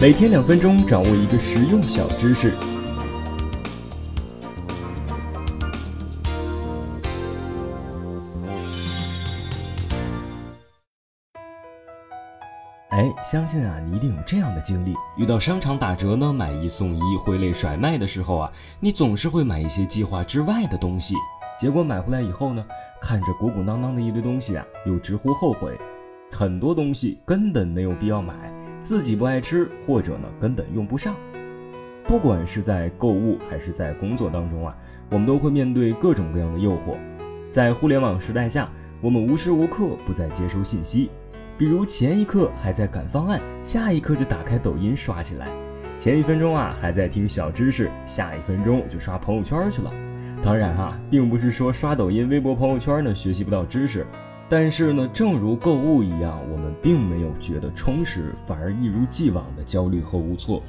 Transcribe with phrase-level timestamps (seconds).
[0.00, 2.50] 每天两分钟，掌握一个实用小知识。
[12.88, 21.14] 哎，相信啊，你一定有这样的经历：遇到商场打折呢，买一送一，挥泪甩卖的时候啊，你总是会买一些计划之外的东西。
[21.58, 22.64] 结果买回来以后呢，
[23.02, 25.78] 看着鼓鼓囊囊的一堆东西啊，又直呼后悔。
[26.32, 28.34] 很多东西根本没有必要买。
[28.82, 31.14] 自己不爱吃，或者呢根本用不上。
[32.06, 34.76] 不管是在购物还是在工作当中啊，
[35.10, 36.96] 我们都会面对各种各样的诱惑。
[37.46, 38.68] 在互联网时代下，
[39.00, 41.10] 我们无时无刻不在接收信息，
[41.56, 45.46] 比如前一刻还在赶方案，下一刻就打开抖音刷起来；
[45.98, 49.92] 前一分钟啊还在听小知识，下一分钟就刷朋友圈去了。
[50.42, 54.06] 当然哈，并不是说刷抖音、微博、朋友圈呢学习不到知识。
[54.48, 60.62] 但是呢，正如购物一样，我们并没有觉得充实，反而一如既往的焦虑和无措。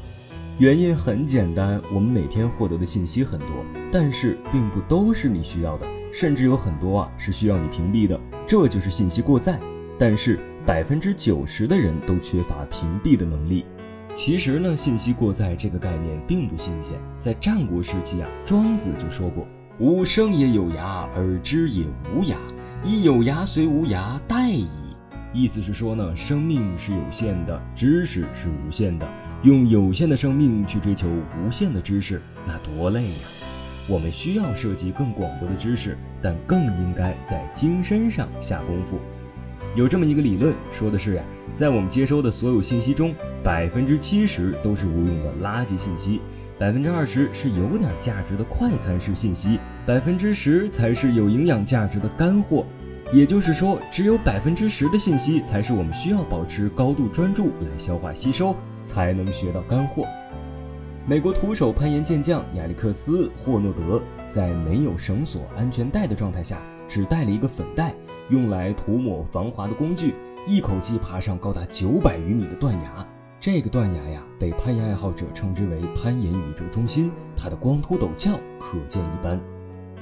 [0.59, 3.49] 原因很简单，我们每天获得的信息很多，
[3.91, 9.59] 但是并不都是你需要的，甚至有很多啊是需要你屏蔽的，这就是信息过载。
[9.97, 13.66] 但是百分之九十的人都缺乏屏蔽的能力。
[14.14, 19.47] 其实呢，信息过载这个概念并不新鲜，在战国时期啊，庄子就说过
[19.80, 22.36] ：“吾生也有涯，而知也无涯。”
[22.83, 24.67] 以有涯随无涯，殆矣。
[25.33, 29.07] 意思是说呢，生命是有限的，知识是无限的。
[29.43, 33.27] 用有限的生命去追求无限的知识，那多累呀！
[33.87, 38.99] 我们需要涉及更广博的知识，但更应该在精深上下功夫。
[39.73, 41.23] 有这么一个理论，说的是呀，
[41.55, 46.19] 在我们接收的所有信息中，百分之七十都是无用的垃圾信息。
[46.59, 52.65] 百分之二十是有点价值的快餐式信息，百分之十才是有营养价值的干货。
[53.14, 60.06] 也就是说，只有百分之十的信息才是我们需要保持高度专注来消化吸收，才能学到干货。
[61.06, 66.58] 美国徒手攀岩健将亚历克斯·霍诺德在没有绳索、安全带的状态下，
[66.88, 67.94] 只带了一个粉袋，
[68.30, 70.14] 用来涂抹防滑的工具，
[70.48, 73.05] 一口气爬上高达九百余米的断崖。
[73.42, 79.42] 这个断崖呀，被攀岩爱好者称之为攀岩宇宙中心，它的光秃陡峭可见一斑。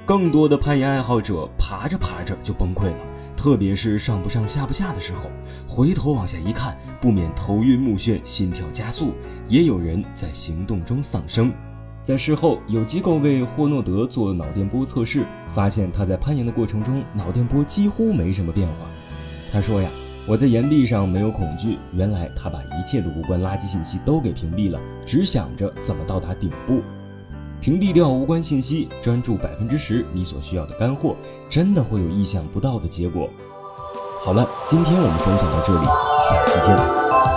[0.09, 2.97] 更多的攀岩爱好者爬着爬着就崩溃了，
[3.38, 5.30] 特别是上不上下不下的时候，
[5.68, 9.14] 回头往下一看，不免头晕目眩、心跳加速。
[9.48, 11.53] 也有人在行动中丧生。
[12.02, 18.74] 在事后，有机构为霍诺德做脑电波测试，发现他在攀岩的过程中，脑电波几乎没什么变化。
[19.53, 19.88] 他说呀。
[20.28, 26.81] 我在岩壁上没有恐惧，原来他把一切的无关垃圾信息都给屏蔽了，只想着怎么到达顶部。
[27.62, 31.16] 屏蔽掉无关信息，专注百分之十你所需要的干货，
[31.50, 33.30] 真的会有意想不到的结果。
[34.22, 37.28] 好了，今天我们分享到这里，下期见。